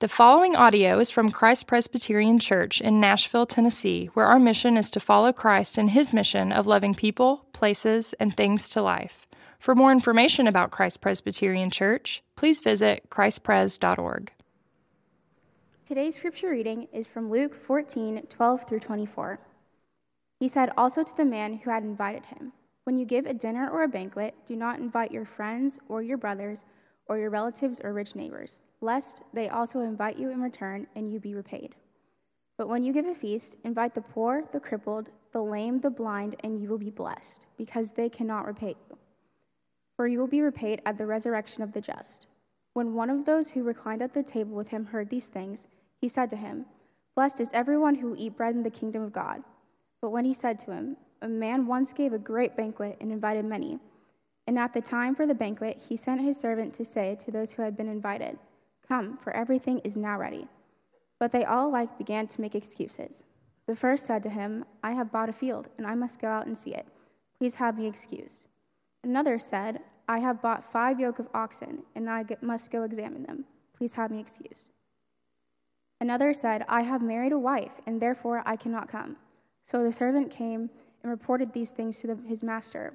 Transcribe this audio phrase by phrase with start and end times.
[0.00, 4.90] The following audio is from Christ Presbyterian Church in Nashville, Tennessee, where our mission is
[4.92, 9.26] to follow Christ in his mission of loving people, places, and things to life.
[9.58, 14.32] For more information about Christ Presbyterian Church, please visit christpres.org.
[15.84, 19.38] Today's scripture reading is from Luke 14 12 through 24.
[20.38, 22.54] He said also to the man who had invited him,
[22.84, 26.16] When you give a dinner or a banquet, do not invite your friends or your
[26.16, 26.64] brothers
[27.10, 31.20] or your relatives or rich neighbors lest they also invite you in return and you
[31.20, 31.74] be repaid.
[32.56, 36.36] But when you give a feast, invite the poor, the crippled, the lame, the blind,
[36.42, 38.98] and you will be blessed, because they cannot repay you.
[39.96, 42.26] For you will be repaid at the resurrection of the just.
[42.72, 45.68] When one of those who reclined at the table with him heard these things,
[46.00, 46.66] he said to him,
[47.14, 49.42] Blessed is everyone who eat bread in the kingdom of God.
[50.00, 53.44] But when he said to him, A man once gave a great banquet and invited
[53.44, 53.78] many,
[54.50, 57.52] and at the time for the banquet, he sent his servant to say to those
[57.52, 58.36] who had been invited,
[58.88, 60.48] Come, for everything is now ready.
[61.20, 63.22] But they all alike began to make excuses.
[63.68, 66.46] The first said to him, I have bought a field, and I must go out
[66.48, 66.88] and see it.
[67.38, 68.42] Please have me excused.
[69.04, 73.44] Another said, I have bought five yoke of oxen, and I must go examine them.
[73.78, 74.68] Please have me excused.
[76.00, 79.16] Another said, I have married a wife, and therefore I cannot come.
[79.64, 80.70] So the servant came
[81.04, 82.94] and reported these things to the, his master.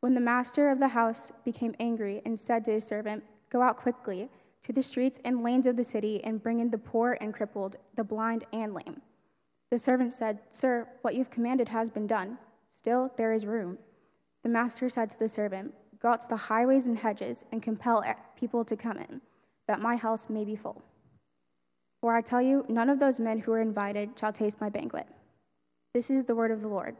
[0.00, 3.76] When the master of the house became angry and said to his servant, Go out
[3.76, 4.28] quickly
[4.62, 7.76] to the streets and lanes of the city and bring in the poor and crippled,
[7.94, 9.00] the blind and lame.
[9.70, 12.38] The servant said, Sir, what you've commanded has been done.
[12.66, 13.78] Still, there is room.
[14.42, 18.04] The master said to the servant, Go out to the highways and hedges and compel
[18.38, 19.20] people to come in,
[19.66, 20.82] that my house may be full.
[22.00, 25.06] For I tell you, none of those men who are invited shall taste my banquet.
[25.94, 26.96] This is the word of the Lord.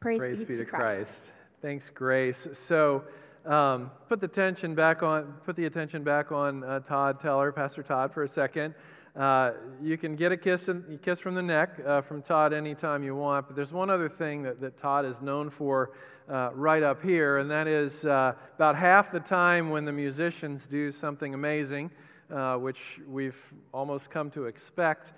[0.00, 0.96] Praise, Praise be, be, to Christ.
[0.96, 1.32] Christ.
[1.60, 2.46] Thanks, Grace.
[2.52, 3.02] So,
[3.44, 5.34] um, put the attention back on.
[5.44, 8.76] Put the attention back on uh, Todd Teller, Pastor Todd, for a second.
[9.16, 10.70] Uh, you can get a kiss,
[11.02, 13.48] kiss from the neck uh, from Todd anytime you want.
[13.48, 15.90] But there's one other thing that, that Todd is known for
[16.28, 20.64] uh, right up here, and that is uh, about half the time when the musicians
[20.64, 21.90] do something amazing,
[22.30, 25.12] uh, which we've almost come to expect.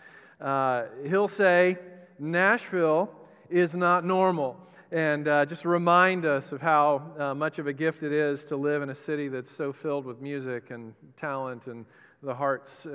[1.06, 1.76] he'll say,
[2.18, 3.10] "Nashville
[3.50, 4.56] is not normal."
[4.92, 8.56] And uh, just remind us of how uh, much of a gift it is to
[8.56, 11.86] live in a city that's so filled with music and talent and
[12.22, 12.90] the hearts uh,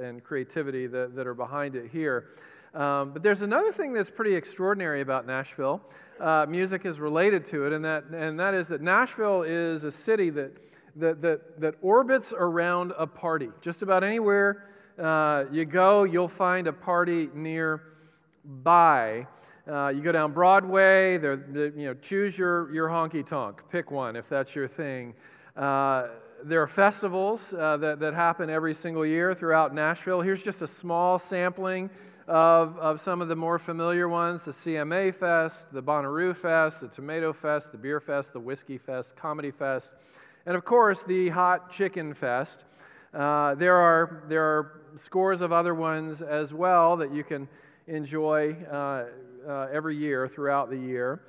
[0.00, 2.30] uh and creativity that, that are behind it here.
[2.74, 5.80] Um, but there's another thing that's pretty extraordinary about Nashville.
[6.20, 9.90] Uh, music is related to it, and that, and that is that Nashville is a
[9.90, 10.52] city that,
[10.96, 13.48] that, that, that orbits around a party.
[13.60, 14.68] Just about anywhere
[14.98, 19.26] uh, you go, you'll find a party nearby.
[19.70, 23.62] Uh, you go down Broadway, you know, choose your, your honky tonk.
[23.70, 25.14] Pick one if that's your thing.
[25.56, 26.08] Uh,
[26.42, 30.22] there are festivals uh, that, that happen every single year throughout Nashville.
[30.22, 31.88] Here's just a small sampling
[32.26, 36.88] of, of some of the more familiar ones the CMA Fest, the Bonnaroo Fest, the
[36.88, 39.92] Tomato Fest, the Beer Fest, the Whiskey Fest, Comedy Fest,
[40.46, 42.64] and of course the Hot Chicken Fest.
[43.14, 47.48] Uh, there, are, there are scores of other ones as well that you can
[47.86, 49.04] enjoy uh,
[49.48, 51.22] uh, every year throughout the year.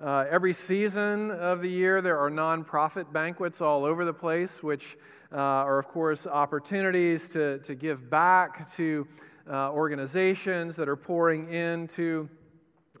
[0.00, 4.96] Uh, every season of the year, there are nonprofit banquets all over the place, which
[5.32, 9.06] uh, are, of course, opportunities to, to give back to
[9.50, 12.28] uh, organizations that are pouring into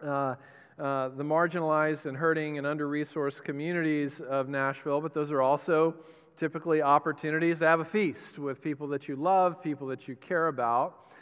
[0.02, 0.34] uh,
[0.78, 5.00] uh, the marginalized and hurting and under resourced communities of Nashville.
[5.00, 5.94] But those are also
[6.36, 10.48] typically opportunities to have a feast with people that you love, people that you care
[10.48, 11.12] about.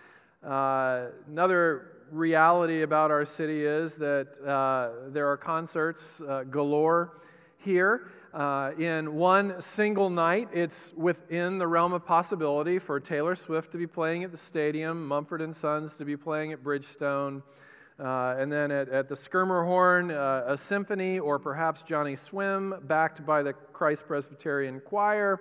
[0.42, 7.14] another reality about our city is that uh, there are concerts uh, galore
[7.58, 8.08] here.
[8.32, 13.78] Uh, in one single night, it's within the realm of possibility for Taylor Swift to
[13.78, 17.42] be playing at the stadium, Mumford and Sons to be playing at Bridgestone,
[17.98, 23.24] uh, and then at, at the Schermerhorn, uh, a symphony, or perhaps Johnny Swim, backed
[23.24, 25.40] by the Christ Presbyterian Choir.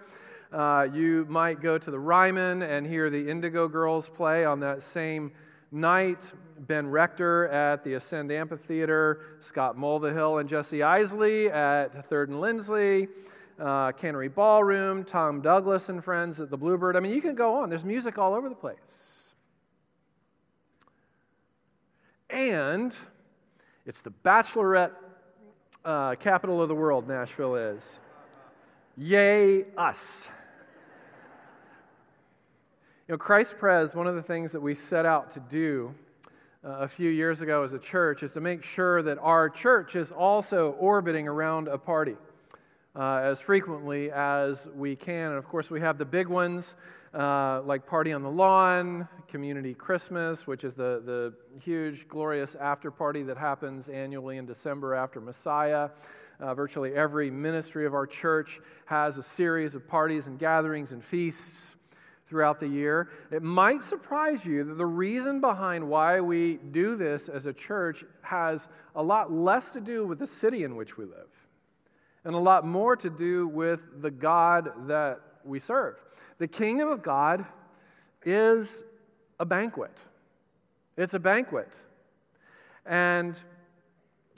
[0.54, 4.82] Uh, you might go to the Ryman and hear the Indigo Girls play on that
[4.82, 5.34] same
[5.72, 6.34] night.
[6.60, 13.10] Ben Rector at the Ascend Amphitheater, Scott Mulvahill and Jesse Isley at Third and Lindsley,
[13.60, 16.96] uh, Cannery Ballroom, Tom Douglas and friends at the Bluebird.
[16.96, 17.70] I mean, you can go on.
[17.70, 19.34] There's music all over the place.
[22.30, 22.96] And
[23.86, 24.94] it's the bachelorette
[25.84, 28.00] uh, capital of the world, Nashville is.
[28.98, 30.30] Yay, us.
[33.08, 35.94] You know, Christ Pres, one of the things that we set out to do
[36.64, 39.96] uh, a few years ago as a church is to make sure that our church
[39.96, 42.16] is also orbiting around a party
[42.96, 45.30] uh, as frequently as we can.
[45.30, 46.78] And of course, we have the big ones
[47.14, 51.32] uh, like Party on the Lawn, Community Christmas, which is the, the
[51.62, 55.92] huge, glorious after party that happens annually in December after Messiah.
[56.40, 61.04] Uh, virtually every ministry of our church has a series of parties and gatherings and
[61.04, 61.75] feasts
[62.28, 63.10] throughout the year.
[63.32, 68.04] It might surprise you that the reason behind why we do this as a church
[68.22, 71.30] has a lot less to do with the city in which we live
[72.26, 76.04] and a lot more to do with the God that we serve.
[76.40, 77.46] The kingdom of God
[78.24, 78.84] is
[79.40, 79.96] a banquet.
[80.98, 81.78] It's a banquet.
[82.86, 83.42] And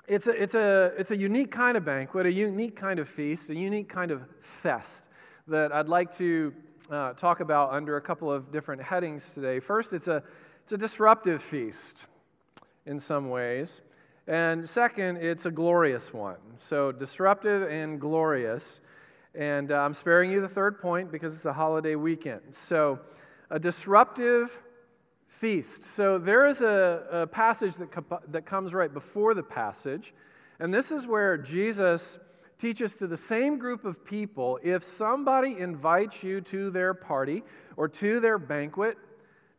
[0.08, 3.50] it's a, it's, a, it's a unique kind of banquet, a unique kind of feast,
[3.50, 5.08] a unique kind of fest
[5.48, 6.54] that I'd like to
[6.92, 9.60] uh, talk about under a couple of different headings today.
[9.60, 10.24] First, it's a,
[10.64, 12.06] it's a disruptive feast
[12.86, 13.82] in some ways.
[14.28, 16.38] And second, it's a glorious one.
[16.56, 18.82] So, disruptive and glorious.
[19.36, 22.42] And uh, I'm sparing you the third point because it's a holiday weekend.
[22.54, 23.00] So,
[23.50, 24.62] a disruptive
[25.28, 25.86] feast.
[25.86, 27.90] So, there is a, a passage that,
[28.32, 30.14] that comes right before the passage.
[30.60, 32.20] And this is where Jesus
[32.58, 37.44] teaches to the same group of people if somebody invites you to their party
[37.76, 38.98] or to their banquet,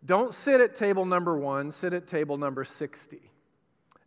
[0.04, 3.18] don't sit at table number one, sit at table number 60.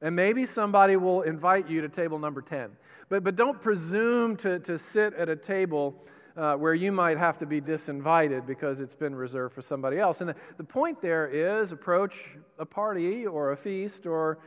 [0.02, 2.72] And maybe somebody will invite you to table number 10.
[3.10, 6.04] But, but don't presume to, to sit at a table
[6.36, 10.22] uh, where you might have to be disinvited because it's been reserved for somebody else.
[10.22, 14.40] And the, the point there is approach a party or a feast or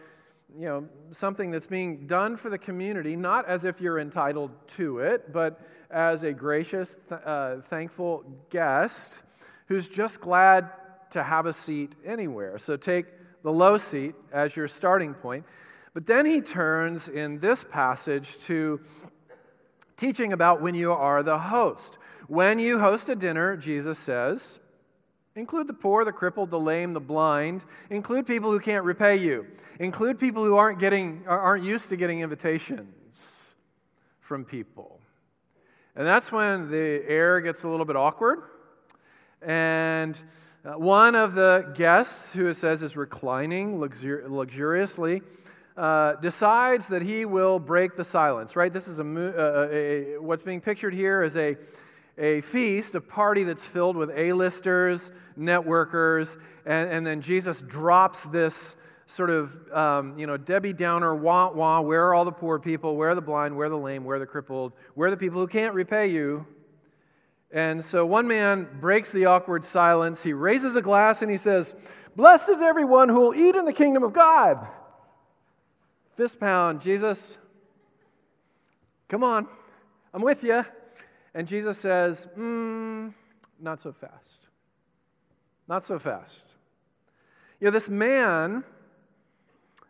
[0.57, 5.01] you know something that's being done for the community not as if you're entitled to
[5.01, 5.61] it but
[5.91, 9.23] as a gracious th- uh, thankful guest
[9.67, 10.71] who's just glad
[11.11, 13.07] to have a seat anywhere so take
[13.45, 15.45] the low seat as your starting point.
[15.93, 18.81] But then he turns in this passage to
[19.97, 21.99] teaching about when you are the host.
[22.27, 24.59] When you host a dinner, Jesus says,
[25.37, 29.47] include the poor, the crippled, the lame, the blind, include people who can't repay you,
[29.79, 33.55] include people who aren't getting aren't used to getting invitations
[34.21, 35.01] from people.
[35.97, 38.43] And that's when the air gets a little bit awkward
[39.45, 40.19] and
[40.65, 45.21] uh, one of the guests, who it says is reclining luxur- luxuriously,
[45.77, 48.73] uh, decides that he will break the silence, right?
[48.73, 51.57] This is a, uh, a, what's being pictured here is a,
[52.17, 58.77] a feast, a party that's filled with A-listers, networkers, and, and then Jesus drops this
[59.07, 62.97] sort of, um, you know, Debbie Downer, wah wah, where are all the poor people,
[62.97, 65.17] where are the blind, where are the lame, where are the crippled, where are the
[65.17, 66.47] people who can't repay you?
[67.53, 70.23] And so one man breaks the awkward silence.
[70.23, 71.77] He raises a glass and he says,
[72.17, 74.67] Blessed is everyone who will eat in the kingdom of God.
[76.17, 77.39] Fist pound, Jesus,
[79.09, 79.47] come on,
[80.13, 80.65] I'm with you.
[81.35, 83.13] And Jesus says, mm,
[83.61, 84.49] Not so fast.
[85.69, 86.55] Not so fast.
[87.61, 88.65] You know, this man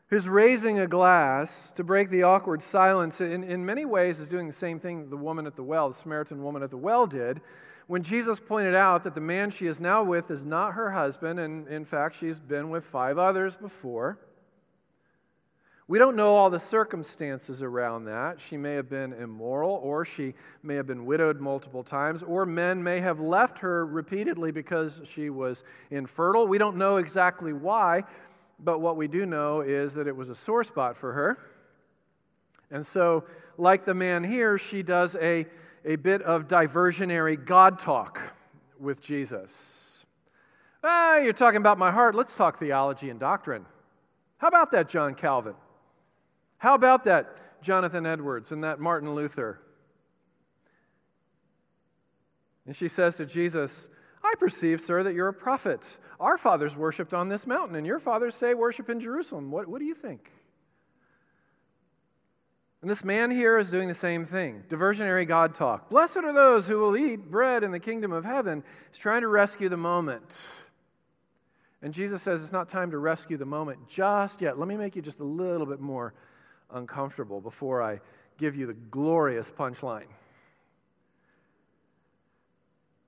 [0.09, 4.47] who's raising a glass to break the awkward silence, in, in many ways is doing
[4.47, 7.41] the same thing the woman at the well, the Samaritan woman at the well, did.
[7.87, 11.41] When Jesus pointed out that the man she is now with is not her husband,
[11.41, 14.19] and in fact, she's been with five others before.
[15.87, 18.41] We don't know all the circumstances around that.
[18.41, 20.33] She may have been immoral, or she
[20.63, 25.29] may have been widowed multiple times, or men may have left her repeatedly because she
[25.29, 26.49] was infertile.
[26.49, 28.05] We don't know exactly why.
[28.61, 31.39] But what we do know is that it was a sore spot for her.
[32.71, 33.25] And so,
[33.59, 35.47] like the man here, she does a,
[35.85, 38.21] a bit of diversionary God talk
[38.81, 40.07] with Jesus.
[40.83, 42.15] Ah, you're talking about my heart.
[42.15, 43.67] Let's talk theology and doctrine.
[44.39, 45.55] How about that, John Calvin?
[46.65, 49.61] How about that, Jonathan Edwards and that Martin Luther?
[52.65, 53.91] And she says to Jesus,
[54.23, 55.83] I perceive, sir, that you're a prophet.
[56.19, 59.51] Our fathers worshiped on this mountain, and your fathers say worship in Jerusalem.
[59.51, 60.33] What, what do you think?
[62.81, 65.91] And this man here is doing the same thing diversionary God talk.
[65.91, 68.65] Blessed are those who will eat bread in the kingdom of heaven.
[68.91, 70.43] He's trying to rescue the moment.
[71.83, 74.59] And Jesus says it's not time to rescue the moment just yet.
[74.59, 76.15] Let me make you just a little bit more
[76.73, 78.01] uncomfortable before I
[78.39, 80.07] give you the glorious punchline.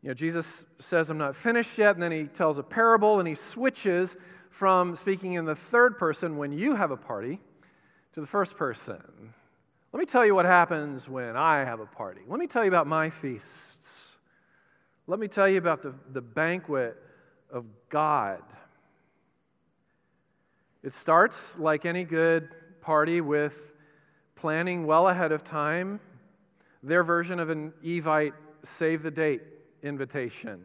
[0.02, 3.26] You know, Jesus says, I'm not finished yet, and then he tells a parable and
[3.26, 4.16] he switches
[4.50, 7.40] from speaking in the third person when you have a party
[8.12, 9.02] to the first person.
[9.92, 12.20] Let me tell you what happens when I have a party.
[12.28, 14.16] Let me tell you about my feasts.
[15.06, 16.96] Let me tell you about the, the banquet
[17.50, 18.42] of God.
[20.82, 22.48] It starts like any good
[22.86, 23.72] party with
[24.36, 25.98] planning well ahead of time,
[26.84, 29.42] their version of an Evite save the date
[29.82, 30.64] invitation.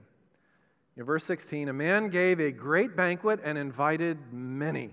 [0.98, 4.92] In verse 16, a man gave a great banquet and invited many.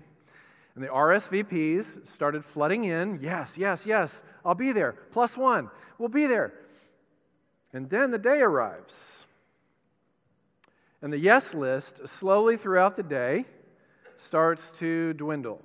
[0.73, 3.19] And the RSVPs started flooding in.
[3.21, 4.93] Yes, yes, yes, I'll be there.
[5.11, 5.69] Plus one,
[5.99, 6.51] we'll be there.
[7.73, 9.27] And then the day arrives.
[11.03, 13.45] And the yes list, slowly throughout the day,
[14.17, 15.63] starts to dwindle.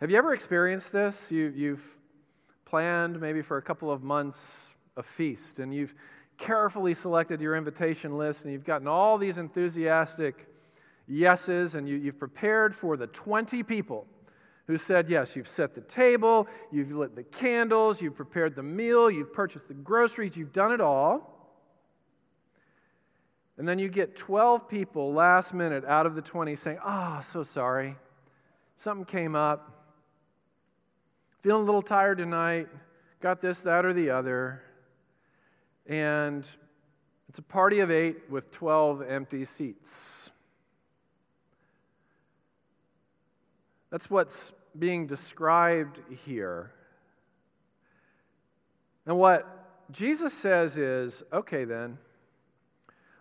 [0.00, 1.30] Have you ever experienced this?
[1.30, 1.98] You, you've
[2.64, 5.94] planned maybe for a couple of months a feast, and you've
[6.38, 10.46] carefully selected your invitation list, and you've gotten all these enthusiastic
[11.06, 14.06] yeses, and you, have prepared for the 20 people
[14.66, 15.36] who said yes.
[15.36, 19.74] You've set the table, you've lit the candles, you've prepared the meal, you've purchased the
[19.74, 21.60] groceries, you've done it all.
[23.58, 27.42] And then you get 12 people last minute out of the 20 saying, Oh, so
[27.42, 27.96] sorry.
[28.76, 29.76] Something came up.
[31.40, 32.68] Feeling a little tired tonight.
[33.20, 34.62] Got this, that, or the other.
[35.86, 36.46] And
[37.30, 40.30] it's a party of eight with 12 empty seats.
[43.88, 46.72] That's what's being described here.
[49.06, 51.96] And what Jesus says is okay, then,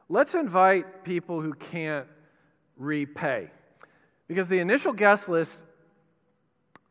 [0.09, 2.05] let's invite people who can't
[2.75, 3.49] repay.
[4.27, 5.63] Because the initial guest list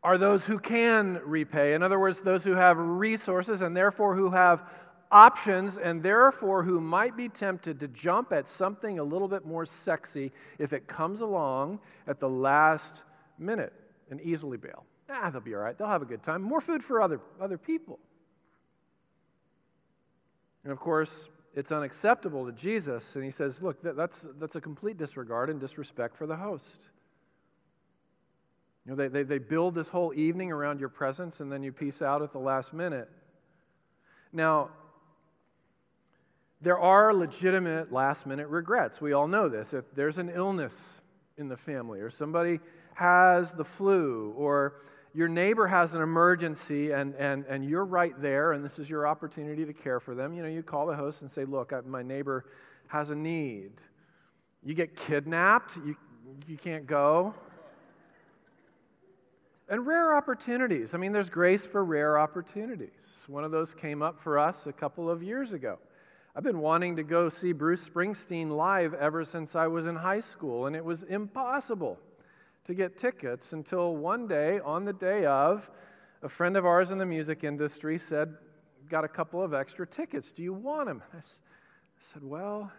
[0.03, 1.73] are those who can repay.
[1.73, 4.67] In other words, those who have resources and therefore who have
[5.11, 9.65] options and therefore who might be tempted to jump at something a little bit more
[9.65, 13.03] sexy if it comes along at the last
[13.37, 13.73] minute
[14.09, 14.85] and easily bail.
[15.09, 15.77] Ah, they'll be all right.
[15.77, 16.41] They'll have a good time.
[16.41, 17.99] More food for other, other people.
[20.63, 23.15] And of course, it's unacceptable to Jesus.
[23.15, 26.91] And he says, look, that's, that's a complete disregard and disrespect for the host.
[28.89, 32.01] Know, they, they, they build this whole evening around your presence and then you peace
[32.01, 33.09] out at the last minute.
[34.33, 34.69] Now,
[36.61, 38.99] there are legitimate last minute regrets.
[38.99, 39.73] We all know this.
[39.73, 41.01] If there's an illness
[41.37, 42.59] in the family, or somebody
[42.95, 44.81] has the flu, or
[45.13, 49.07] your neighbor has an emergency and, and, and you're right there, and this is your
[49.07, 51.81] opportunity to care for them, you know, you call the host and say, Look, I,
[51.81, 52.45] my neighbor
[52.87, 53.71] has a need.
[54.63, 55.95] You get kidnapped, you,
[56.47, 57.33] you can't go.
[59.69, 60.95] And rare opportunities.
[60.95, 63.23] I mean, there's grace for rare opportunities.
[63.27, 65.77] One of those came up for us a couple of years ago.
[66.35, 70.21] I've been wanting to go see Bruce Springsteen live ever since I was in high
[70.21, 71.99] school, and it was impossible
[72.63, 75.69] to get tickets until one day, on the day of,
[76.23, 78.35] a friend of ours in the music industry said,
[78.89, 80.31] Got a couple of extra tickets.
[80.31, 81.03] Do you want them?
[81.13, 81.19] I
[81.99, 82.71] said, Well,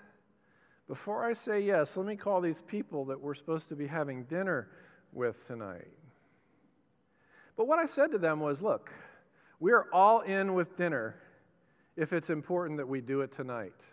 [0.89, 4.25] before I say yes, let me call these people that we're supposed to be having
[4.25, 4.69] dinner
[5.13, 5.87] with tonight.
[7.61, 8.90] But what I said to them was, Look,
[9.59, 11.17] we're all in with dinner
[11.95, 13.85] if it's important that we do it tonight.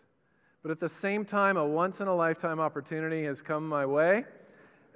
[0.64, 4.24] But at the same time, a once in a lifetime opportunity has come my way.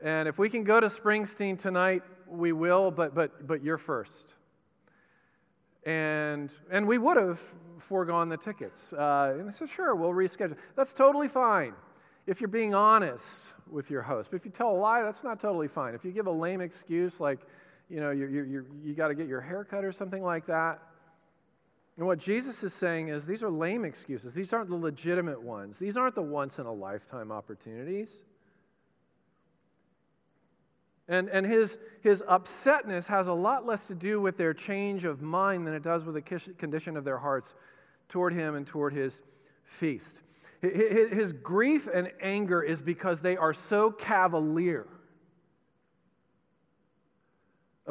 [0.02, 4.36] And if we can go to Springsteen tonight, we will, but, but, but you're first.
[5.86, 7.42] And, and we would have
[7.78, 8.94] foregone the tickets.
[8.94, 10.56] Uh, and they said, sure, we'll reschedule.
[10.78, 11.74] That's totally fine
[12.26, 14.32] if you're being honest with your host.
[14.32, 15.94] But if you tell a lie, that's not totally fine.
[15.94, 17.42] If you give a lame excuse like,
[17.92, 20.80] you know, you you you got to get your hair cut or something like that,
[21.98, 24.34] and what Jesus is saying is these are lame excuses.
[24.34, 25.78] These aren't the legitimate ones.
[25.78, 28.26] These aren't the once in a lifetime opportunities.
[31.08, 35.22] And, and his, his upsetness has a lot less to do with their change of
[35.22, 37.54] mind than it does with the condition of their hearts
[38.08, 39.22] toward him and toward his
[39.64, 40.22] feast.
[40.62, 44.88] His grief and anger is because they are so cavalier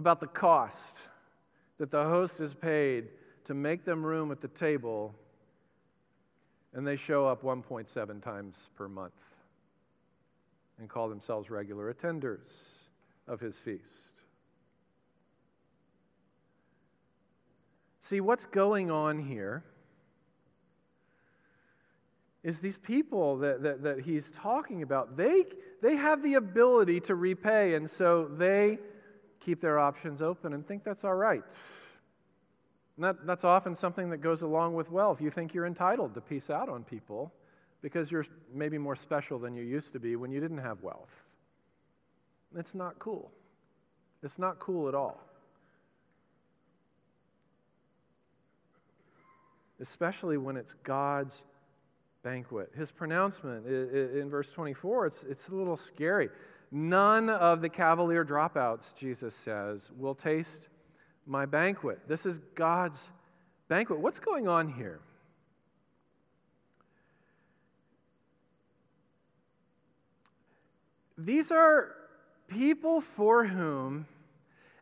[0.01, 1.03] about the cost
[1.77, 3.09] that the host has paid
[3.45, 5.15] to make them room at the table,
[6.73, 9.13] and they show up 1.7 times per month
[10.79, 12.71] and call themselves regular attenders
[13.29, 14.23] of his feast.
[17.99, 19.63] See, what's going on here
[22.43, 25.45] is these people that, that, that he's talking about, they,
[25.83, 28.79] they have the ability to repay, and so they
[29.41, 31.45] keep their options open and think that's all right.
[32.99, 35.23] That, that's often something that goes along with wealth.
[35.23, 37.33] You think you're entitled to peace out on people
[37.81, 41.23] because you're maybe more special than you used to be when you didn't have wealth.
[42.57, 43.31] It's not cool.
[44.23, 45.19] It's not cool at all.
[49.81, 51.45] Especially when it's God's
[52.23, 52.71] banquet.
[52.77, 56.29] His pronouncement in verse 24, it's, it's a little scary.
[56.71, 60.69] None of the cavalier dropouts, Jesus says, will taste
[61.27, 62.01] my banquet.
[62.07, 63.11] This is God's
[63.69, 63.99] banquet.
[63.99, 65.01] What's going on here?
[71.25, 71.95] these are
[72.49, 74.07] people for whom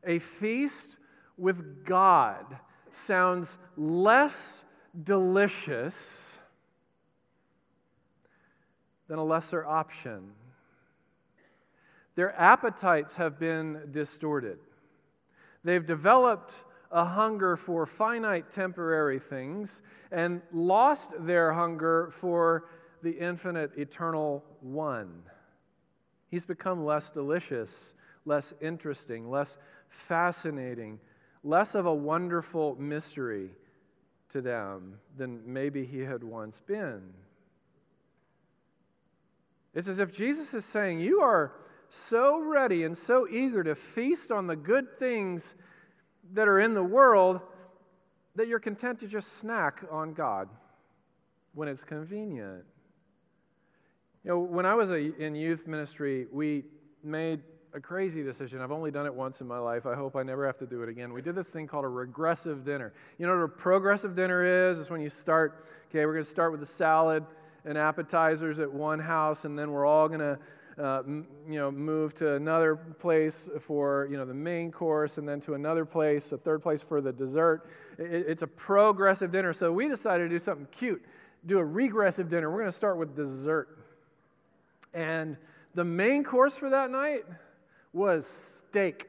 [0.05, 0.99] a feast
[1.37, 2.59] with God
[2.91, 4.63] sounds less
[5.05, 6.39] delicious
[9.09, 10.33] than a lesser option.
[12.19, 14.59] Their appetites have been distorted.
[15.63, 22.71] They've developed a hunger for finite temporary things and lost their hunger for
[23.05, 25.23] the infinite eternal one.
[26.29, 27.95] He's become less delicious,
[28.25, 29.57] less interesting, less
[29.89, 30.99] fascinating,
[31.45, 33.51] less of a wonderful mystery
[34.31, 37.01] to them than maybe he had once been.
[39.73, 41.53] It's as if Jesus is saying, You are
[41.89, 45.55] so ready and so eager to feast on the good things
[46.33, 47.41] that are in the world
[48.37, 50.49] that you're content to just snack on God
[51.55, 52.65] when it's convenient.
[54.25, 56.65] You know, when I was a, in youth ministry, we
[57.03, 57.41] made
[57.75, 58.61] a crazy decision.
[58.61, 59.87] I've only done it once in my life.
[59.87, 61.13] I hope I never have to do it again.
[61.13, 62.93] We did this thing called a regressive dinner.
[63.19, 64.81] You know what a progressive dinner is?
[64.81, 67.25] It's when you start, okay, we're going to start with a salad
[67.65, 70.39] and appetizers at one house, and then we're all going to
[70.79, 75.41] uh, you know, move to another place for, you know, the main course and then
[75.41, 77.69] to another place, a third place for the dessert.
[77.99, 79.53] It, it's a progressive dinner.
[79.53, 81.05] So we decided to do something cute,
[81.47, 82.51] do a regressive dinner.
[82.51, 83.79] We're going to start with dessert.
[84.95, 85.37] And
[85.75, 87.25] the main course for that night
[87.93, 89.09] was steak.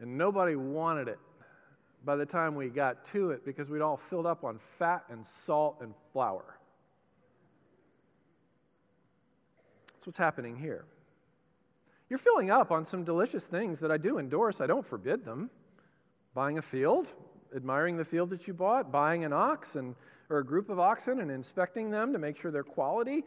[0.00, 1.18] And nobody wanted it
[2.04, 5.26] by the time we got to it because we'd all filled up on fat and
[5.26, 6.58] salt and flour.
[10.02, 10.84] That's what's happening here.
[12.10, 14.60] You're filling up on some delicious things that I do endorse.
[14.60, 15.48] I don't forbid them.
[16.34, 17.06] Buying a field,
[17.54, 19.94] admiring the field that you bought, buying an ox and,
[20.28, 23.22] or a group of oxen and inspecting them to make sure they're quality.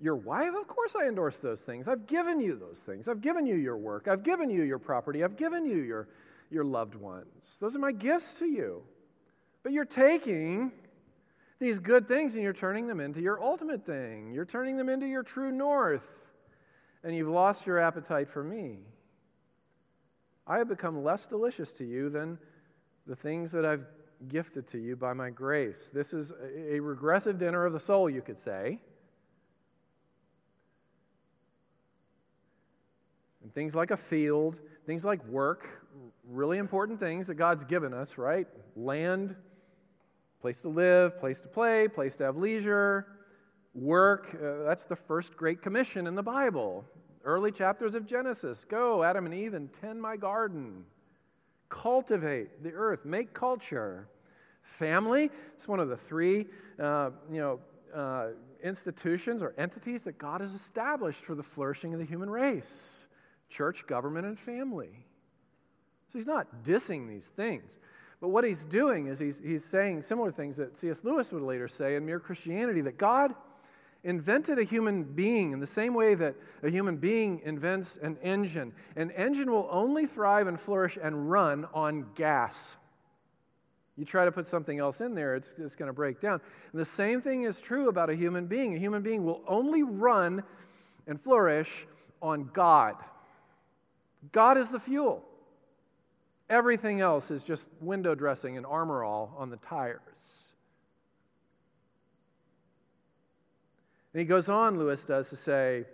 [0.00, 1.88] Your wife, of course, I endorse those things.
[1.88, 3.08] I've given you those things.
[3.08, 4.06] I've given you your work.
[4.06, 5.24] I've given you your property.
[5.24, 6.06] I've given you your,
[6.48, 7.58] your loved ones.
[7.60, 8.84] Those are my gifts to you.
[9.64, 10.70] But you're taking
[11.58, 14.30] these good things and you're turning them into your ultimate thing.
[14.32, 16.18] You're turning them into your true north.
[17.02, 18.78] And you've lost your appetite for me.
[20.46, 22.38] I have become less delicious to you than
[23.06, 23.86] the things that I've
[24.28, 25.90] gifted to you by my grace.
[25.90, 26.32] This is
[26.68, 28.78] a regressive dinner of the soul, you could say.
[33.42, 35.68] And things like a field, things like work,
[36.28, 38.46] really important things that God's given us, right?
[38.76, 39.34] Land,
[40.40, 43.06] place to live, place to play, place to have leisure,
[43.74, 44.34] work.
[44.34, 46.84] Uh, that's the first great commission in the Bible.
[47.24, 50.84] Early chapters of Genesis Go, Adam and Eve, and tend my garden.
[51.68, 54.08] Cultivate the earth, make culture.
[54.62, 56.46] Family is one of the three
[56.78, 57.60] uh, you know,
[57.94, 58.28] uh,
[58.62, 63.06] institutions or entities that God has established for the flourishing of the human race
[63.48, 65.04] church, government, and family.
[66.06, 67.78] So he's not dissing these things.
[68.20, 71.02] But what he's doing is he's, he's saying similar things that C.S.
[71.02, 73.34] Lewis would later say in Mere Christianity that God
[74.02, 78.72] invented a human being in the same way that a human being invents an engine.
[78.96, 82.76] An engine will only thrive and flourish and run on gas.
[83.96, 86.40] You try to put something else in there, it's, going to break down.
[86.72, 88.74] And the same thing is true about a human being.
[88.74, 90.42] A human being will only run
[91.06, 91.86] and flourish
[92.22, 92.96] on God.
[94.32, 95.24] God is the fuel.
[96.48, 100.54] Everything else is just window dressing and armor all on the tires.
[104.12, 105.84] And he goes on, Lewis does, to say,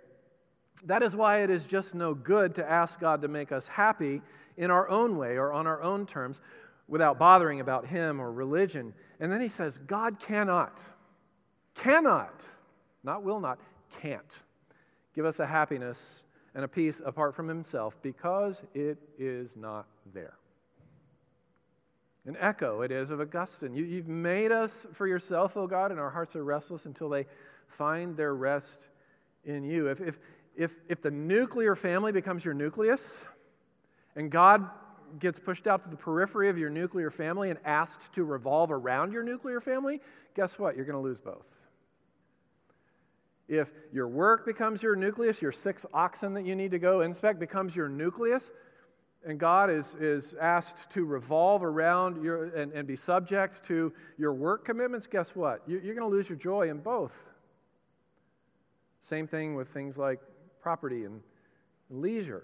[0.85, 4.23] that is why it is just no good to ask God to make us happy
[4.57, 6.41] in our own way or on our own terms
[6.89, 8.95] without bothering about Him or religion.
[9.21, 10.83] And then he says, God cannot,
[11.75, 12.47] cannot,
[13.03, 13.59] not will not,
[14.01, 14.43] can't
[15.15, 16.25] give us a happiness
[16.55, 20.35] and a peace apart from Himself because it is not there.
[22.27, 23.73] An echo it is of Augustine.
[23.73, 27.25] You, have made us for yourself, O God, and our hearts are restless until they
[27.67, 28.89] find their rest
[29.45, 29.89] in you.
[29.89, 30.19] If, if,
[30.57, 33.27] if, if the nuclear family becomes your nucleus,
[34.15, 34.69] and God
[35.19, 39.13] gets pushed out to the periphery of your nuclear family and asked to revolve around
[39.13, 40.01] your nuclear family,
[40.35, 40.77] guess what?
[40.77, 41.53] You're going to lose both.
[43.49, 47.39] If your work becomes your nucleus, your six oxen that you need to go inspect
[47.39, 48.51] becomes your nucleus,
[49.25, 54.33] and God is, is asked to revolve around your, and, and be subject to your
[54.33, 55.63] work commitments, guess what?
[55.67, 57.25] You're, you're going to lose your joy in both.
[59.07, 60.19] Same thing with things like
[60.61, 61.21] property and
[61.91, 62.43] leisure.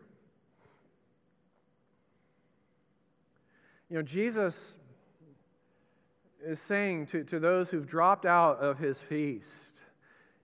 [3.91, 4.79] You know, Jesus
[6.47, 9.83] is saying to, to those who've dropped out of his feast,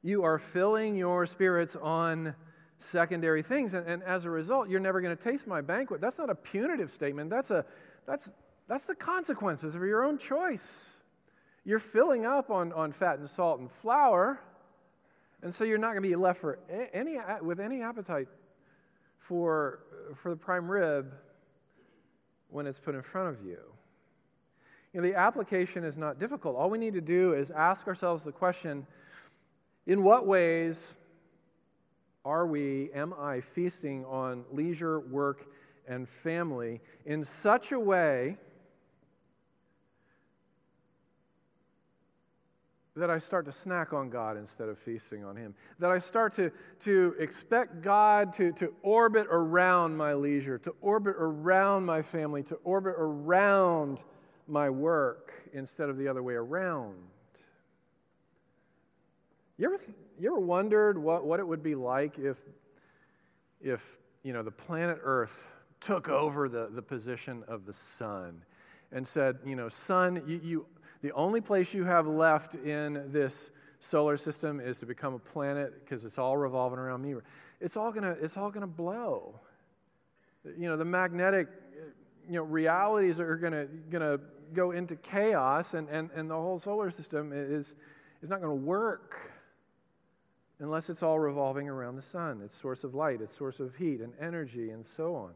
[0.02, 2.34] You are filling your spirits on
[2.78, 3.74] secondary things.
[3.74, 6.00] And, and as a result, you're never going to taste my banquet.
[6.00, 7.30] That's not a punitive statement.
[7.30, 7.64] That's, a,
[8.08, 8.32] that's,
[8.66, 10.96] that's the consequences of your own choice.
[11.64, 14.40] You're filling up on, on fat and salt and flour,
[15.42, 16.58] and so you're not going to be left for
[16.92, 18.28] any, with any appetite
[19.18, 19.80] for,
[20.14, 21.12] for the prime rib
[22.48, 23.58] when it's put in front of you.
[24.92, 26.56] You know, the application is not difficult.
[26.56, 28.86] All we need to do is ask ourselves the question
[29.86, 30.96] in what ways
[32.24, 35.46] are we, am I, feasting on leisure, work,
[35.86, 38.36] and family in such a way
[42.98, 45.54] that I start to snack on God instead of feasting on Him.
[45.78, 51.16] That I start to, to expect God to, to orbit around my leisure, to orbit
[51.18, 54.02] around my family, to orbit around
[54.46, 56.96] my work instead of the other way around.
[59.56, 59.82] You ever,
[60.18, 62.36] you ever wondered what, what it would be like if,
[63.60, 68.42] if you know, the planet Earth took over the, the position of the sun
[68.92, 70.66] and said, you know, sun, you, you
[71.02, 75.84] the only place you have left in this solar system is to become a planet
[75.84, 77.14] because it's all revolving around me.
[77.60, 79.38] It's all gonna, it's all gonna blow.
[80.44, 81.48] You know, the magnetic,
[82.26, 84.18] you know, realities are gonna, gonna
[84.52, 87.76] go into chaos, and, and, and the whole solar system is,
[88.22, 89.32] is not gonna work
[90.60, 94.00] unless it's all revolving around the sun, its source of light, its source of heat
[94.00, 95.30] and energy, and so on.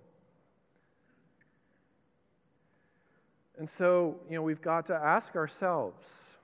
[3.62, 6.36] And so, you know, we've got to ask ourselves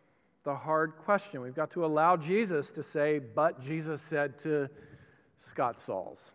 [0.45, 1.41] the hard question.
[1.41, 4.71] We've got to allow Jesus to say, but Jesus said to
[5.37, 6.33] Scott Sauls.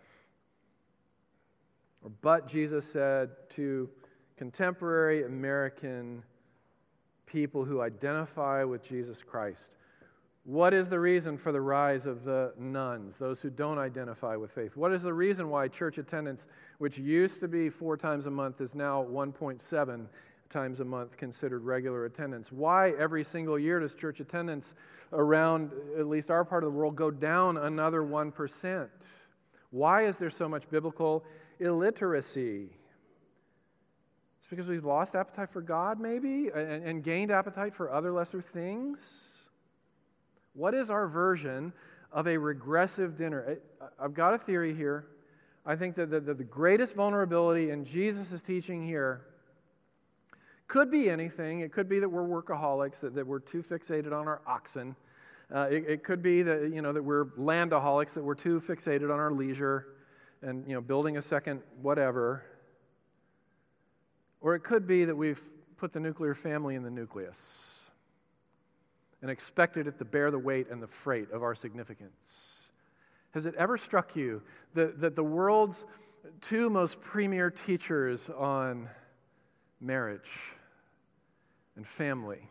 [2.02, 3.90] Or, but Jesus said to
[4.36, 6.22] contemporary American
[7.28, 9.78] people who identify with Jesus Christ.
[10.44, 14.52] What is the reason for the rise of the nones, those who don't identify with
[14.52, 14.76] faith?
[14.76, 18.60] What is the reason why church attendance, which used to be four times a month,
[18.60, 20.08] is now 1.7
[20.54, 22.52] times a month considered regular attendance.
[22.52, 24.76] Why every single year does church attendance
[25.12, 28.88] around at least our part of the world go down another 1%?
[29.72, 31.26] Why is there so much biblical
[31.60, 32.70] illiteracy?
[34.38, 38.42] It's because we've lost appetite for God, maybe, and, and gained appetite for other lesser
[38.42, 39.50] things.
[40.54, 41.74] What is our version
[42.12, 43.58] of a regressive dinner?
[44.00, 45.08] I've got a theory here.
[45.66, 49.26] I think that the, the, the greatest vulnerability in Jesus' teaching here
[50.74, 51.60] could be anything.
[51.60, 54.96] It could be that we're workaholics, that, that we're too fixated on our oxen.
[55.54, 59.14] Uh, it, it, could be that, you know, that we're landaholics, that we're too fixated
[59.14, 59.90] on our leisure
[60.42, 62.44] and you know, building a second whatever.
[64.42, 65.40] Or it could be that we've
[65.78, 67.92] put the nuclear family in the nucleus
[69.22, 72.72] and expected it to bear the weight and the freight of our significance.
[73.36, 74.42] Has it ever struck you
[74.74, 75.86] that, that the world's
[76.42, 78.90] two most premier teachers on
[79.80, 80.32] marriage
[81.76, 82.50] and family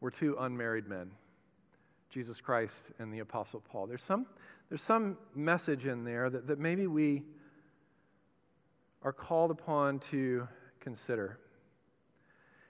[0.00, 1.10] were two unmarried men
[2.08, 3.86] Jesus Christ and the Apostle Paul.
[3.86, 4.26] There's some,
[4.68, 7.24] there's some message in there that, that maybe we
[9.02, 10.48] are called upon to
[10.80, 11.38] consider.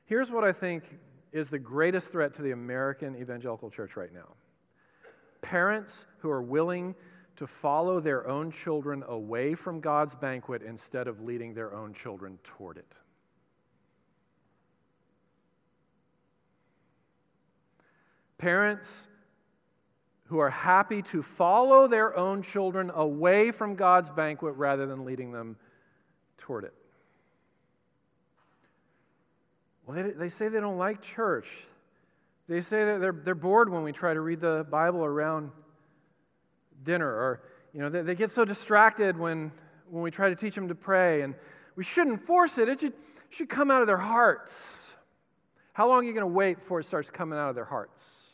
[0.04, 0.84] Here's what I think
[1.32, 4.34] is the greatest threat to the American evangelical church right now
[5.42, 6.94] parents who are willing
[7.36, 12.38] to follow their own children away from God's banquet instead of leading their own children
[12.42, 12.98] toward it.
[18.38, 19.08] Parents
[20.24, 25.32] who are happy to follow their own children away from God's banquet rather than leading
[25.32, 25.56] them
[26.36, 26.74] toward it.
[29.86, 31.48] Well, they, they say they don't like church.
[32.48, 35.50] They say that they're, they're bored when we try to read the Bible around
[36.82, 39.52] dinner, or you know, they, they get so distracted when,
[39.88, 41.34] when we try to teach them to pray, and
[41.76, 42.68] we shouldn't force it.
[42.68, 42.94] It should,
[43.30, 44.92] should come out of their hearts.
[45.72, 48.25] How long are you going to wait before it starts coming out of their hearts?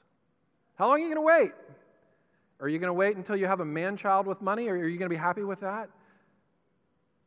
[0.83, 1.53] How long are you going to wait?
[2.59, 4.89] Are you going to wait until you have a man child with money, or are
[4.89, 5.89] you going to be happy with that?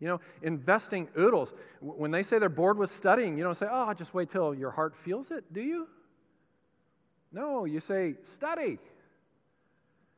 [0.02, 1.54] You know, investing oodles.
[1.80, 4.72] When they say they're bored with studying, you don't say, oh, just wait till your
[4.72, 5.88] heart feels it, do you?
[7.32, 8.78] No, you say, study.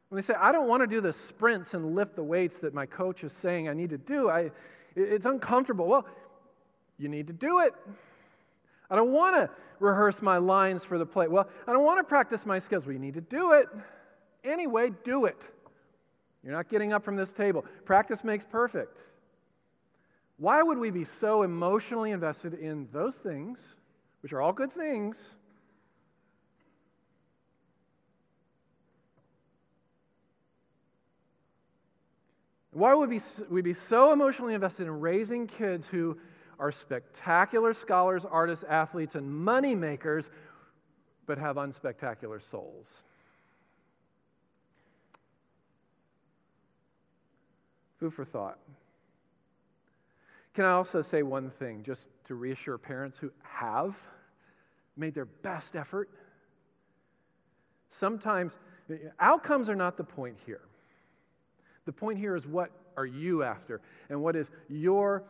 [0.09, 2.73] When they say, I don't want to do the sprints and lift the weights that
[2.73, 4.49] my coach is saying I need to do, I,
[4.95, 5.85] it's uncomfortable.
[5.85, 6.07] Well,
[6.97, 7.75] you need to do it.
[8.89, 11.27] I don't want to rehearse my lines for the play.
[11.27, 12.85] Well, I don't want to practice my skills.
[12.85, 13.67] Well, you need to do it.
[14.43, 15.51] Anyway, do it.
[16.43, 17.65] You're not getting up from this table.
[17.85, 18.99] Practice makes perfect.
[20.37, 23.75] Why would we be so emotionally invested in those things,
[24.21, 25.35] which are all good things?
[32.71, 33.19] Why would we,
[33.49, 36.15] we be so emotionally invested in raising kids who
[36.59, 40.29] are spectacular scholars, artists, athletes, and money makers,
[41.25, 43.03] but have unspectacular souls?
[47.99, 48.59] Food for thought.
[50.53, 54.07] Can I also say one thing just to reassure parents who have
[54.95, 56.09] made their best effort?
[57.89, 58.57] Sometimes
[59.19, 60.61] outcomes are not the point here.
[61.85, 65.23] The point here is what are you after and what is your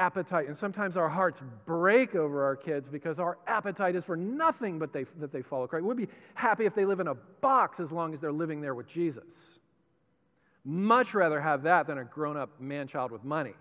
[0.00, 0.46] appetite.
[0.46, 4.92] And sometimes our hearts break over our kids because our appetite is for nothing but
[4.92, 5.84] they, that they follow Christ.
[5.84, 8.74] We'd be happy if they live in a box as long as they're living there
[8.74, 9.60] with Jesus.
[10.64, 13.54] Much rather have that than a grown up man child with money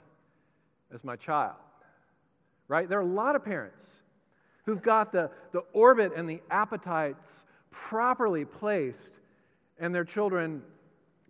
[0.91, 1.55] as my child.
[2.67, 2.87] Right?
[2.87, 4.01] There are a lot of parents
[4.65, 9.19] who've got the, the orbit and the appetites properly placed,
[9.79, 10.61] and their children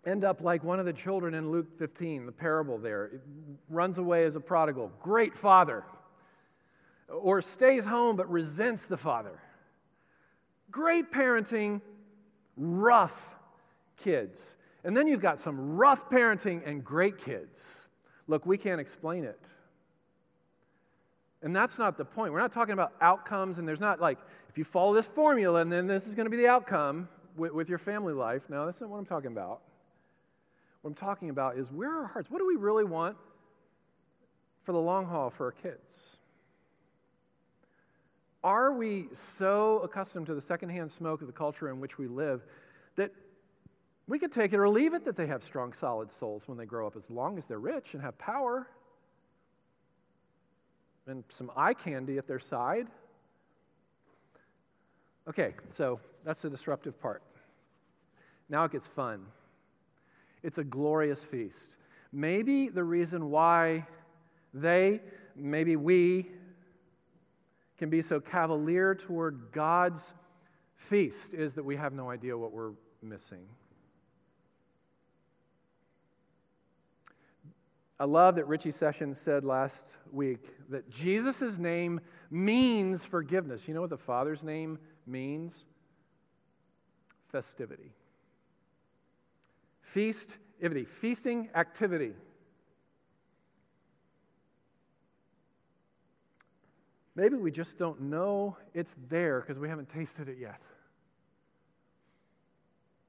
[0.06, 3.06] end up like one of the children in Luke 15, the parable there.
[3.06, 3.20] It
[3.68, 5.84] runs away as a prodigal, great father.
[7.08, 9.40] Or stays home but resents the father.
[10.70, 11.80] Great parenting,
[12.56, 13.34] rough
[13.96, 14.56] kids.
[14.84, 17.86] And then you've got some rough parenting and great kids.
[18.28, 19.48] Look, we can't explain it.
[21.42, 22.32] And that's not the point.
[22.32, 25.72] We're not talking about outcomes, and there's not like, if you follow this formula, and
[25.72, 28.48] then this is going to be the outcome with, with your family life.
[28.48, 29.62] No, that's not what I'm talking about.
[30.82, 32.30] What I'm talking about is where are our hearts?
[32.30, 33.16] What do we really want
[34.62, 36.18] for the long haul for our kids?
[38.42, 42.42] Are we so accustomed to the secondhand smoke of the culture in which we live
[42.96, 43.12] that
[44.08, 46.64] we could take it or leave it that they have strong, solid souls when they
[46.64, 48.66] grow up, as long as they're rich and have power
[51.06, 52.86] and some eye candy at their side?
[55.28, 57.22] Okay, so that's the disruptive part.
[58.48, 59.26] Now it gets fun.
[60.42, 61.76] It's a glorious feast.
[62.12, 63.86] Maybe the reason why
[64.52, 65.00] they,
[65.36, 66.30] maybe we,
[67.78, 70.12] can be so cavalier toward God's
[70.76, 72.72] feast is that we have no idea what we're
[73.02, 73.46] missing.
[77.98, 82.00] I love that Richie Sessions said last week that Jesus' name
[82.30, 83.68] means forgiveness.
[83.68, 85.66] You know what the Father's name means?
[87.28, 87.92] Festivity.
[89.82, 92.12] Feastivity, feasting activity.
[97.14, 100.62] Maybe we just don't know it's there because we haven't tasted it yet.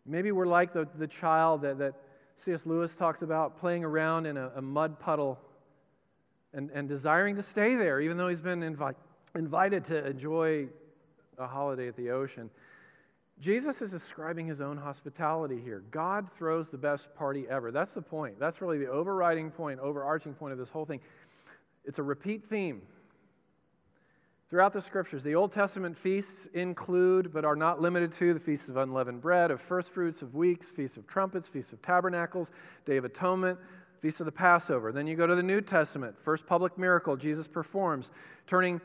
[0.05, 1.93] Maybe we're like the, the child that, that
[2.35, 2.65] C.S.
[2.65, 5.39] Lewis talks about playing around in a, a mud puddle
[6.53, 8.95] and, and desiring to stay there, even though he's been invi-
[9.35, 10.67] invited to enjoy
[11.37, 12.49] a holiday at the ocean.
[13.41, 15.83] Jesus is describing his own hospitality here.
[15.89, 17.71] God throws the best party ever.
[17.71, 18.39] That's the point.
[18.39, 20.99] That's really the overriding point, overarching point of this whole thing.
[21.83, 22.83] It's a repeat theme.
[24.47, 28.69] Throughout the scriptures, the Old Testament feasts include, but are not limited to, the feasts
[28.69, 32.51] of unleavened bread, of first fruits of weeks, feasts of trumpets, feasts of tabernacles,
[32.85, 33.57] Day of Atonement,
[34.01, 34.91] feast of the Passover.
[34.91, 38.11] Then you go to the New Testament, first public miracle Jesus performs,
[38.45, 38.81] turning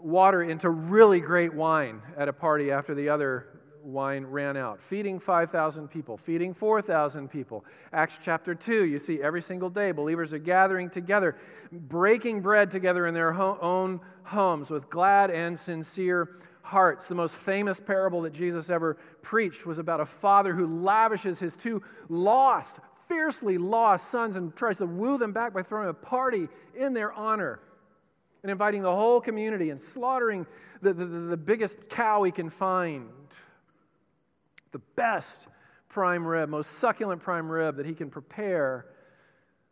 [0.00, 3.57] water into really great wine at a party after the other
[3.88, 4.80] wine ran out.
[4.82, 7.64] Feeding 5,000 people, feeding 4,000 people.
[7.92, 11.36] Acts chapter 2, you see every single day believers are gathering together,
[11.72, 17.08] breaking bread together in their ho- own homes with glad and sincere hearts.
[17.08, 21.56] The most famous parable that Jesus ever preached was about a father who lavishes his
[21.56, 26.48] two lost, fiercely lost sons and tries to woo them back by throwing a party
[26.74, 27.60] in their honor
[28.42, 30.46] and inviting the whole community and slaughtering
[30.82, 33.08] the, the, the biggest cow he can find
[34.72, 35.48] the best
[35.88, 38.86] prime rib, most succulent prime rib that he can prepare.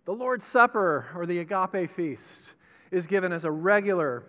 [0.05, 2.55] The Lord's Supper, or the agape feast,
[2.91, 4.25] is given as a regular,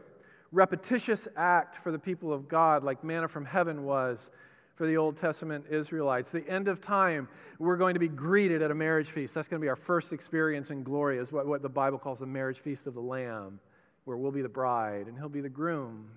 [0.51, 4.31] repetitious act for the people of God, like manna from heaven was
[4.75, 6.31] for the Old Testament Israelites.
[6.31, 7.27] The end of time,
[7.57, 9.33] we're going to be greeted at a marriage feast.
[9.33, 12.19] That's going to be our first experience in glory, is what, what the Bible calls
[12.19, 13.59] the marriage feast of the Lamb,
[14.05, 16.09] where we'll be the bride and he'll be the groom.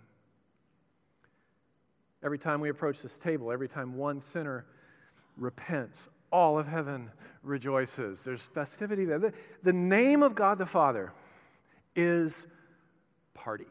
[2.23, 4.67] Every time we approach this table, every time one sinner
[5.37, 7.11] repents, all of heaven
[7.43, 8.25] rejoices.
[8.25, 9.19] There's festivity there.
[9.19, 11.13] The, the name of God the Father
[11.97, 12.47] is
[13.35, 13.67] party.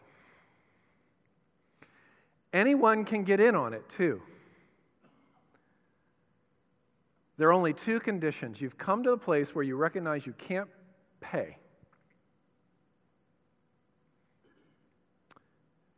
[2.52, 4.22] Anyone can get in on it too.
[7.38, 8.60] There are only two conditions.
[8.60, 10.68] You've come to a place where you recognize you can't
[11.22, 11.58] pay.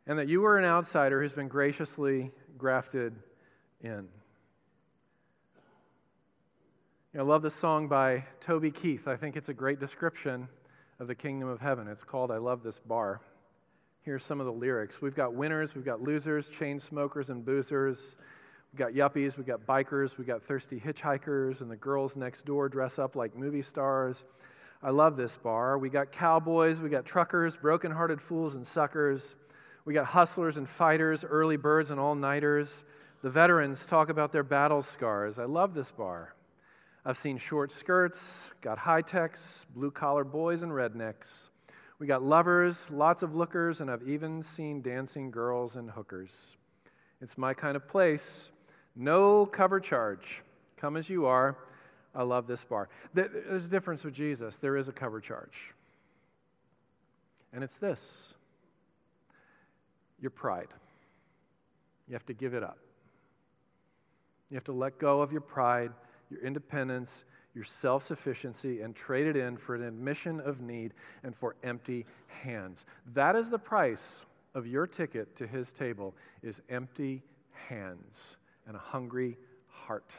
[0.06, 2.30] And that you are an outsider who's been graciously
[2.62, 3.12] grafted
[3.80, 4.06] in.
[7.12, 9.08] You know, I love this song by Toby Keith.
[9.08, 10.46] I think it's a great description
[11.00, 11.88] of the kingdom of heaven.
[11.88, 13.20] It's called I Love This Bar.
[14.02, 15.02] Here's some of the lyrics.
[15.02, 18.14] We've got winners, we've got losers, chain smokers and boozers.
[18.72, 22.68] We've got yuppies, we've got bikers, we've got thirsty hitchhikers, and the girls next door
[22.68, 24.22] dress up like movie stars.
[24.84, 25.78] I love this bar.
[25.78, 29.34] We got cowboys, we got truckers, broken-hearted fools and suckers.
[29.84, 32.84] We got hustlers and fighters, early birds and all nighters.
[33.22, 35.38] The veterans talk about their battle scars.
[35.38, 36.34] I love this bar.
[37.04, 41.50] I've seen short skirts, got high techs, blue collar boys, and rednecks.
[41.98, 46.56] We got lovers, lots of lookers, and I've even seen dancing girls and hookers.
[47.20, 48.52] It's my kind of place.
[48.94, 50.42] No cover charge.
[50.76, 51.56] Come as you are.
[52.14, 52.88] I love this bar.
[53.14, 54.58] There's a difference with Jesus.
[54.58, 55.74] There is a cover charge.
[57.52, 58.34] And it's this
[60.22, 60.68] your pride.
[62.08, 62.78] You have to give it up.
[64.48, 65.92] You have to let go of your pride
[66.32, 71.36] your independence, your self sufficiency, and trade it in for an admission of need and
[71.36, 72.86] for empty hands.
[73.12, 78.80] That is the price of your ticket to his table is empty hands and a
[78.80, 79.36] hungry
[79.68, 80.16] heart.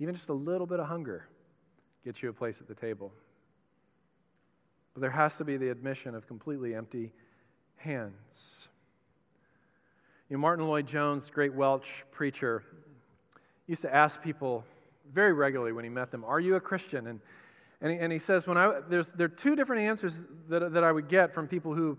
[0.00, 1.26] Even just a little bit of hunger
[2.04, 3.12] gets you a place at the table.
[4.98, 7.12] But there has to be the admission of completely empty
[7.76, 8.68] hands.
[10.28, 12.64] You know, Martyn Lloyd-Jones, great Welsh preacher,
[13.68, 14.64] used to ask people
[15.12, 17.06] very regularly when he met them, Are you a Christian?
[17.06, 17.20] And,
[17.80, 20.82] and, he, and he says, when I, there's, There are two different answers that, that
[20.82, 21.96] I would get from people who,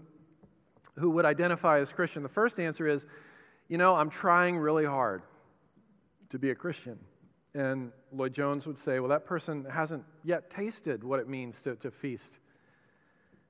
[0.98, 2.22] who would identify as Christian.
[2.22, 3.06] The first answer is,
[3.70, 5.22] You know, I'm trying really hard
[6.28, 7.00] to be a Christian.
[7.56, 11.92] And Lloyd-Jones would say, Well, that person hasn't yet tasted what it means to, to
[11.92, 12.40] feast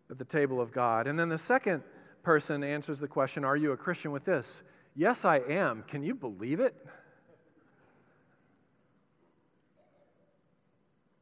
[0.09, 1.07] at the table of God.
[1.07, 1.83] And then the second
[2.23, 4.63] person answers the question, Are you a Christian with this?
[4.95, 5.83] Yes, I am.
[5.87, 6.75] Can you believe it?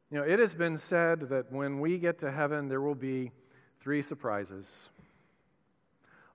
[0.10, 3.32] You know, it has been said that when we get to heaven, there will be
[3.80, 4.89] three surprises.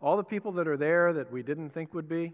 [0.00, 2.32] All the people that are there that we didn't think would be,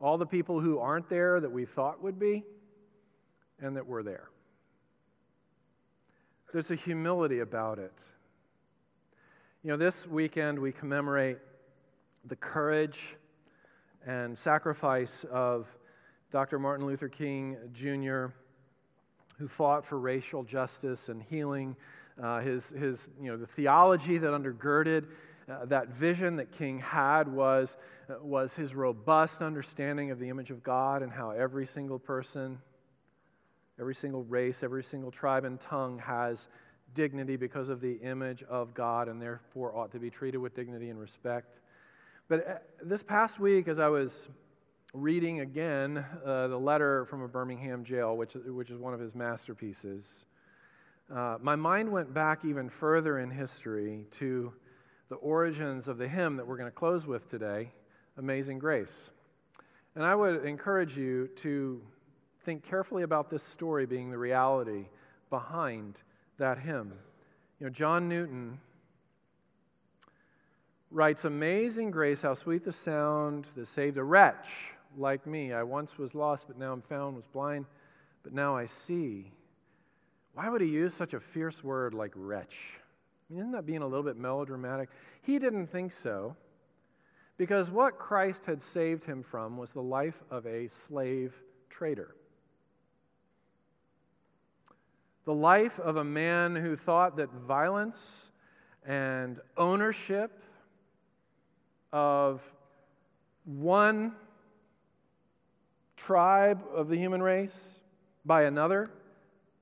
[0.00, 2.42] all the people who aren't there that we thought would be,
[3.60, 4.30] and that were there.
[6.52, 7.92] There's a humility about it.
[9.62, 11.36] You know, this weekend we commemorate
[12.24, 13.16] the courage
[14.06, 15.68] and sacrifice of
[16.30, 16.58] Dr.
[16.58, 18.28] Martin Luther King Jr.,
[19.36, 21.76] who fought for racial justice and healing.
[22.22, 25.08] Uh, his, his, you know, the theology that undergirded
[25.46, 27.76] uh, that vision that King had was,
[28.08, 32.58] uh, was his robust understanding of the image of God and how every single person,
[33.78, 36.48] every single race, every single tribe and tongue has
[36.94, 40.90] dignity because of the image of God and therefore ought to be treated with dignity
[40.90, 41.60] and respect.
[42.28, 44.28] But uh, this past week, as I was
[44.92, 49.14] reading again uh, the letter from a Birmingham jail, which, which is one of his
[49.14, 50.26] masterpieces,
[51.14, 54.52] uh, my mind went back even further in history to
[55.08, 57.72] the origins of the hymn that we're going to close with today,
[58.16, 59.10] Amazing Grace.
[59.96, 61.82] And I would encourage you to
[62.44, 64.86] think carefully about this story being the reality
[65.30, 65.96] behind
[66.40, 66.92] that hymn.
[67.58, 68.58] You know, John Newton
[70.90, 75.52] writes, Amazing grace, how sweet the sound that saved a wretch like me.
[75.52, 77.66] I once was lost, but now I'm found, was blind,
[78.22, 79.30] but now I see.
[80.34, 82.80] Why would he use such a fierce word like wretch?
[83.28, 84.88] I mean, isn't that being a little bit melodramatic?
[85.22, 86.36] He didn't think so.
[87.36, 92.14] Because what Christ had saved him from was the life of a slave trader
[95.24, 98.30] the life of a man who thought that violence
[98.86, 100.42] and ownership
[101.92, 102.42] of
[103.44, 104.12] one
[105.96, 107.82] tribe of the human race
[108.24, 108.90] by another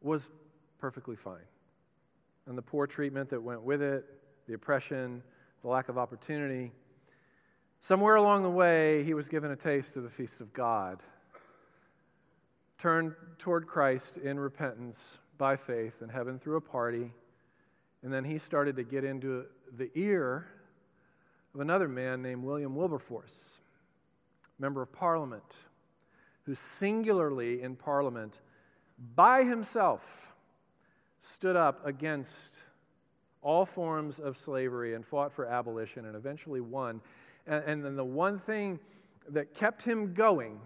[0.01, 0.31] was
[0.79, 1.39] perfectly fine.
[2.47, 4.05] And the poor treatment that went with it,
[4.47, 5.23] the oppression,
[5.63, 6.71] the lack of opportunity.
[7.81, 11.03] Somewhere along the way, he was given a taste of the feast of God.
[12.79, 17.13] Turned toward Christ in repentance by faith in heaven through a party.
[18.03, 20.47] And then he started to get into the ear
[21.55, 23.61] of another man named William Wilberforce,
[24.59, 25.57] member of parliament,
[26.43, 28.41] who singularly in parliament,
[29.15, 30.33] by himself,
[31.19, 32.63] stood up against
[33.43, 37.01] all forms of slavery and fought for abolition and eventually won.
[37.47, 38.79] And, and then the one thing
[39.29, 40.61] that kept him going,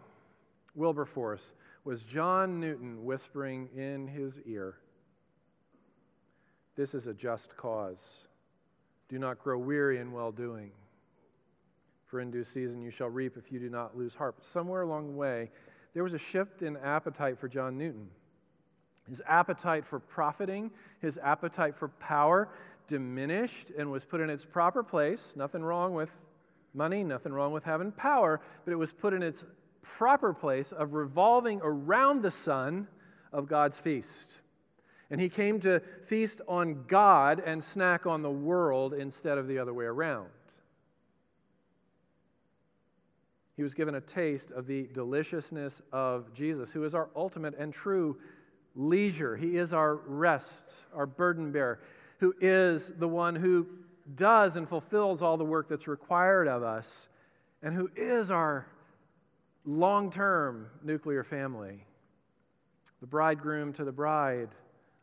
[0.75, 1.55] Wilberforce,
[1.85, 4.77] was John Newton whispering in his ear
[6.77, 8.29] This is a just cause.
[9.09, 10.71] Do not grow weary in well doing,
[12.07, 14.37] for in due season you shall reap if you do not lose heart.
[14.37, 15.51] But somewhere along the way,
[15.93, 18.09] there was a shift in appetite for John Newton.
[19.09, 20.71] His appetite for profiting,
[21.01, 22.49] his appetite for power
[22.87, 25.35] diminished and was put in its proper place.
[25.37, 26.15] Nothing wrong with
[26.73, 29.45] money, nothing wrong with having power, but it was put in its
[29.83, 32.89] proper place of revolving around the sun
[33.33, 34.39] of God's feast.
[35.11, 39.59] And he came to feast on God and snack on the world instead of the
[39.59, 40.29] other way around.
[43.57, 47.73] He was given a taste of the deliciousness of Jesus, who is our ultimate and
[47.73, 48.19] true
[48.75, 49.37] leisure.
[49.37, 51.81] He is our rest, our burden bearer,
[52.19, 53.67] who is the one who
[54.15, 57.09] does and fulfills all the work that's required of us,
[57.63, 58.67] and who is our
[59.65, 61.85] long term nuclear family.
[63.01, 64.51] The bridegroom to the bride.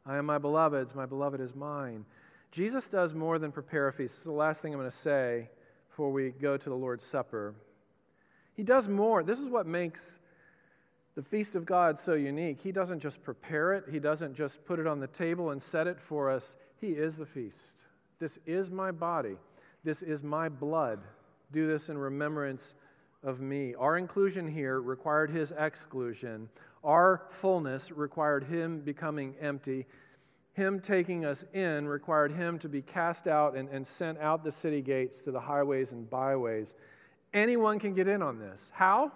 [0.06, 2.06] I am my beloved's, my beloved is mine.
[2.52, 4.14] Jesus does more than prepare a feast.
[4.14, 5.50] This is the last thing I'm going to say
[5.90, 7.54] before we go to the Lord's Supper.
[8.56, 9.22] He does more.
[9.24, 10.20] This is what makes
[11.16, 12.60] the feast of God so unique.
[12.60, 15.86] He doesn't just prepare it, He doesn't just put it on the table and set
[15.86, 16.56] it for us.
[16.80, 17.84] He is the feast.
[18.20, 19.38] This is my body,
[19.84, 21.00] this is my blood.
[21.52, 22.76] Do this in remembrance
[23.24, 23.76] of me.
[23.76, 26.50] Our inclusion here required His exclusion,
[26.84, 29.86] our fullness required Him becoming empty.
[30.54, 34.52] Him taking us in required him to be cast out and, and sent out the
[34.52, 36.76] city gates to the highways and byways.
[37.34, 38.70] Anyone can get in on this.
[38.74, 39.12] How?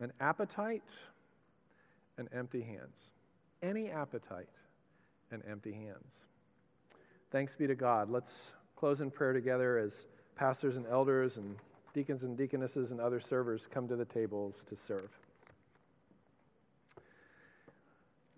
[0.00, 0.92] an appetite
[2.18, 3.12] and empty hands.
[3.62, 4.48] Any appetite
[5.30, 6.26] and empty hands.
[7.30, 8.10] Thanks be to God.
[8.10, 10.06] Let's close in prayer together as
[10.36, 11.56] pastors and elders and
[11.94, 15.08] deacons and deaconesses and other servers come to the tables to serve.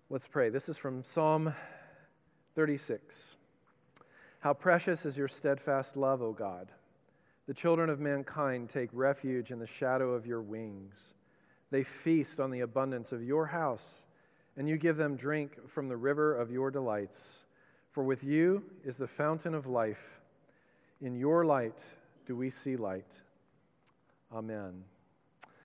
[0.09, 0.49] Let's pray.
[0.49, 1.53] This is from Psalm
[2.55, 3.37] 36.
[4.39, 6.69] How precious is your steadfast love, O God.
[7.47, 11.15] The children of mankind take refuge in the shadow of your wings.
[11.69, 14.05] They feast on the abundance of your house,
[14.55, 17.45] and you give them drink from the river of your delights.
[17.91, 20.21] For with you is the fountain of life.
[21.01, 21.81] In your light
[22.25, 23.11] do we see light.
[24.31, 24.83] Amen.